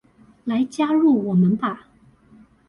[0.45, 1.85] 來加入我們吧